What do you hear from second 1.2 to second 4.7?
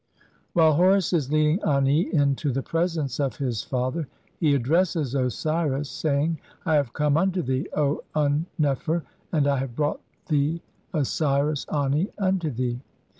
leading Ani into the presence of his father he